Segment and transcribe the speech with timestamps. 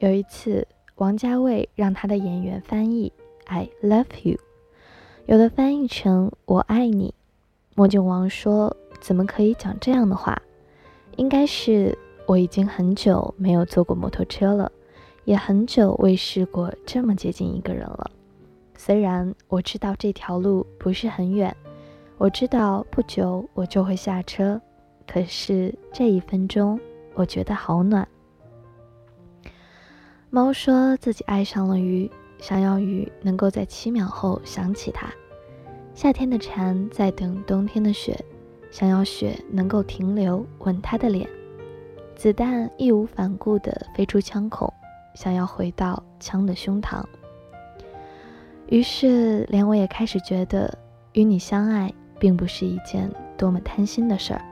[0.00, 3.12] 有一次，王家卫让他的演员翻译
[3.46, 4.38] “I love you”，
[5.26, 7.12] 有的翻译成“我爱你”。
[7.74, 10.40] 莫俊王说：“怎么可以讲这样的话？
[11.16, 14.70] 应该是我已经很久没有坐过摩托车了，
[15.24, 18.08] 也很久未试过这么接近一个人了。
[18.76, 21.52] 虽然我知道这条路不是很远，
[22.18, 24.60] 我知道不久我就会下车，
[25.08, 26.78] 可是这一分钟，
[27.14, 28.06] 我觉得好暖。”
[30.30, 35.08] 猫说自己爱上了鱼，想要鱼能够在七秒后想起它。
[35.94, 38.22] 夏天的蝉在等冬天的雪，
[38.70, 41.26] 想要雪能够停留吻它的脸。
[42.14, 44.70] 子弹义无反顾地飞出枪孔，
[45.14, 47.02] 想要回到枪的胸膛。
[48.66, 50.76] 于是，连我也开始觉得
[51.14, 54.44] 与你相爱并不是一件多么贪心的事儿。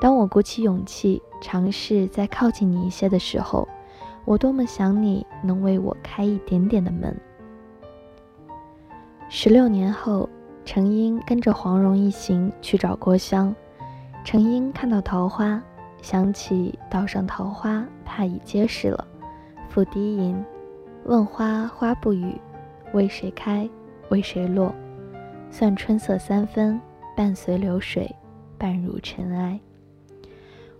[0.00, 3.66] 当我鼓起勇气尝试再靠近你一些的时候。
[4.24, 7.14] 我多么想你能为我开一点点的门。
[9.28, 10.28] 十六年后，
[10.64, 13.54] 程英跟着黄蓉一行去找郭襄。
[14.24, 15.62] 程英看到桃花，
[16.00, 19.06] 想起岛上桃花怕已结实了，
[19.70, 20.42] 抚低吟
[21.04, 22.40] ：“问花花不语，
[22.94, 23.68] 为谁开，
[24.08, 24.74] 为谁落？
[25.50, 26.80] 算春色三分，
[27.14, 28.10] 半随流水，
[28.56, 29.60] 半入尘埃。”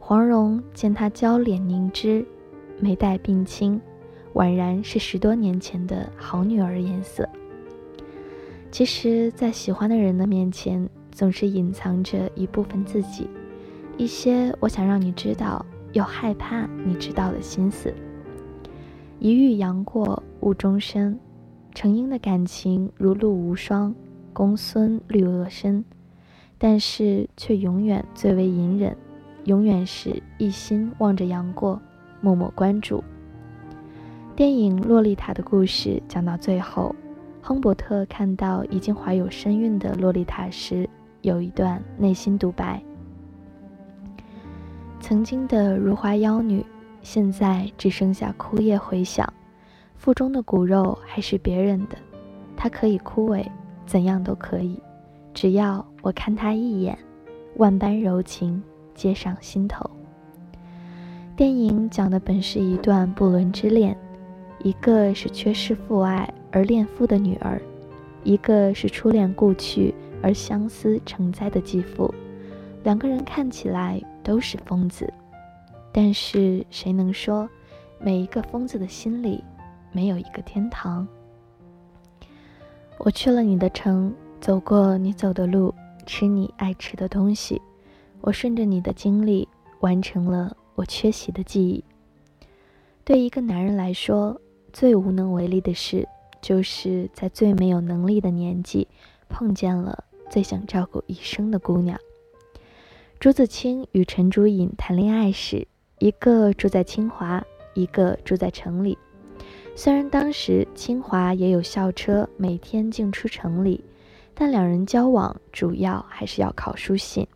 [0.01, 2.25] 黄蓉见他娇脸凝脂。
[2.81, 3.81] 眉黛鬓青，
[4.35, 7.29] 宛然是十多年前的好女儿颜色。
[8.71, 13.29] 其实，在喜欢的人的面前，总是隐藏着一部分自己，
[13.97, 17.95] 一些我想让你知道，又害怕你知道的心思。
[19.21, 21.19] 一遇杨过误终身，
[21.73, 23.95] 程英的感情如露无霜，
[24.33, 25.85] 公孙绿萼深，
[26.59, 28.97] 但是却永远最为隐忍，
[29.45, 31.81] 永远是一心望着杨过。
[32.25, 33.05] 默默关注。
[34.35, 36.97] 电影《洛丽塔》的故事讲到最后，
[37.43, 40.89] 亨伯特看到已经怀有身孕的洛丽塔时，
[41.21, 42.83] 有一段内心独白：
[45.01, 46.65] 曾经的如花妖女，
[47.03, 49.31] 现在只剩下枯叶回响，
[49.95, 51.99] 腹中的骨肉还是别人的，
[52.57, 53.47] 她可以枯萎，
[53.85, 54.81] 怎样都可以，
[55.35, 56.99] 只要我看她一眼，
[57.57, 58.63] 万般柔情
[58.95, 59.91] 皆上心头。
[61.37, 63.97] 电影讲的本是一段不伦之恋，
[64.61, 67.61] 一个是缺失父爱而恋父的女儿，
[68.23, 72.15] 一个是初恋故去而相思成灾的继父。
[72.85, 75.13] 两个人看起来都是疯子，
[75.93, 77.49] 但是谁能说，
[77.99, 79.43] 每一个疯子的心里
[79.91, 81.05] 没有一个天堂？
[82.99, 85.75] 我去了你的城，走过你走的路，
[86.07, 87.61] 吃你爱吃的东西，
[88.21, 89.49] 我顺着你的经历
[89.81, 90.57] 完成了。
[90.75, 91.85] 我缺席的记忆，
[93.05, 94.41] 对一个男人来说，
[94.73, 96.09] 最无能为力的事，
[96.41, 98.89] 就是在最没有能力的年纪，
[99.29, 101.99] 碰见了最想照顾一生的姑娘。
[103.21, 105.67] 朱自清与陈竹隐谈恋爱时，
[105.99, 108.99] 一个住在清华，一个住在城里。
[109.77, 113.83] 虽然当时清华也有校车每天进出城里，
[114.35, 117.27] 但两人交往主要还是要靠书信。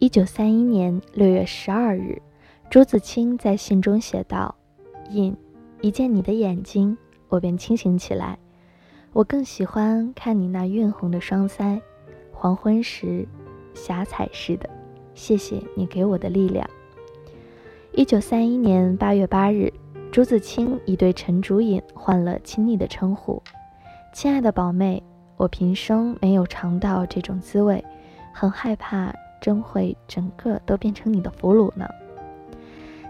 [0.00, 2.22] 一九三一年六月十二日，
[2.70, 4.54] 朱自清在信中写道
[5.12, 5.36] ：“印，
[5.82, 6.96] 一见你的眼睛，
[7.28, 8.38] 我便清醒起来。
[9.12, 11.78] 我更喜欢看你那晕红的双腮，
[12.32, 13.28] 黄昏时，
[13.74, 14.70] 霞彩似的。
[15.14, 16.66] 谢谢你给我的力量。”
[17.92, 19.70] 一九三一年八月八日，
[20.10, 23.42] 朱自清已对陈竹隐换了亲昵的称呼
[24.14, 25.02] ：“亲爱的宝妹，
[25.36, 27.84] 我平生没有尝到这种滋味，
[28.32, 31.88] 很害怕。”真会整个都变成你的俘虏呢？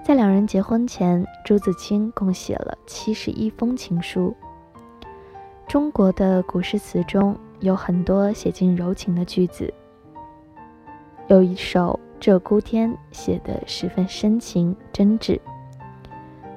[0.02, 4.34] 在两人结婚前，朱自清共写了七十一封情书。
[5.68, 9.72] 中国的古诗词中有很多写尽柔情的句子，
[11.28, 15.38] 有一首《鹧鸪天》写得十分深情真挚。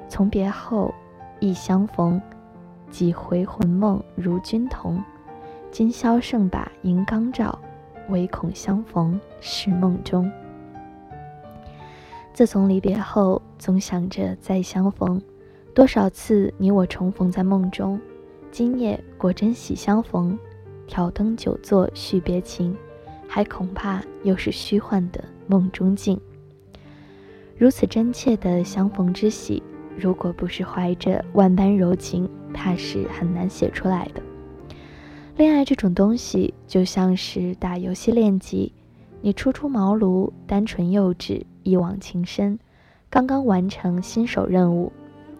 [0.08, 0.94] 从别后，
[1.40, 2.19] 忆相逢，
[2.90, 5.04] 几回魂梦如君同。
[5.69, 7.60] 今宵剩把银缸照。
[8.10, 10.32] 唯恐相逢是梦中。
[12.34, 15.22] 自从离别后，总想着再相逢。
[15.76, 18.00] 多少次你我重逢在梦中，
[18.52, 20.38] 今夜果真喜相逢。
[20.86, 22.76] 挑灯久坐续别情，
[23.28, 26.20] 还恐怕又是虚幻的梦中境。
[27.58, 29.64] 如此真切的相逢之喜，
[29.98, 34.22] 如果不是怀着万般柔情，怕是很难写出来的。
[35.35, 38.71] 恋爱这种东西，就像是打游戏练级，
[39.19, 42.59] 你初出茅庐，单纯幼稚，一往情深，
[43.09, 44.91] 刚刚完成新手任务，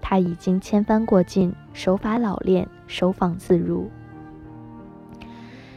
[0.02, 3.88] 他已经千帆过尽，手法老练，收放自如。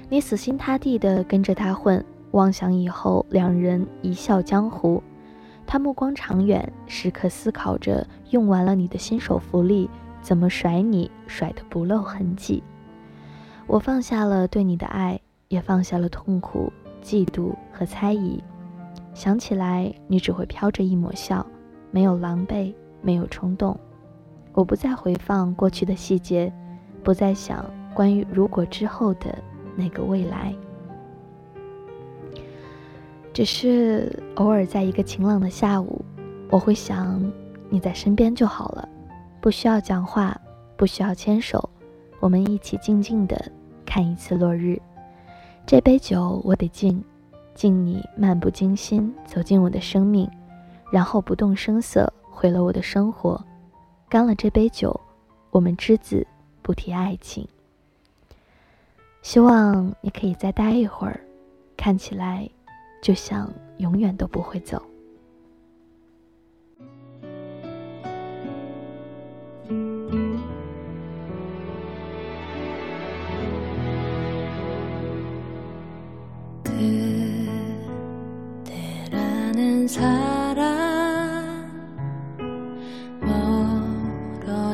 [0.08, 5.02] 你死心塌地地跟着他混，妄想以后两人一笑江湖。
[5.66, 9.90] 他目光长远，时刻思考着用完了你的新手福利，
[10.22, 12.62] 怎么甩你甩得不露痕迹。
[13.66, 16.72] 我放下了对你的爱，也放下了痛苦、
[17.02, 18.42] 嫉妒和猜疑。
[19.12, 21.44] 想起来，你只会飘着一抹笑。
[21.90, 23.78] 没有狼狈，没有冲动，
[24.52, 26.52] 我不再回放过去的细节，
[27.02, 27.64] 不再想
[27.94, 29.36] 关于如果之后的
[29.74, 30.54] 那个未来。
[33.32, 36.04] 只是偶尔在一个晴朗的下午，
[36.50, 37.32] 我会想
[37.70, 38.88] 你在身边就好了，
[39.40, 40.38] 不需要讲话，
[40.76, 41.70] 不需要牵手，
[42.20, 43.50] 我们一起静静的
[43.87, 44.79] 看一次落日。
[45.65, 47.03] 这杯酒我得敬，
[47.55, 50.31] 敬你漫不经心走进我的生命。
[50.88, 53.44] 然后不动声色毁了我的生活，
[54.09, 54.99] 干了这杯酒，
[55.50, 56.25] 我们之子
[56.62, 57.47] 不提爱情。
[59.21, 61.21] 希望你可以再待一会儿，
[61.77, 62.49] 看起来
[63.03, 64.81] 就像永远都不会走。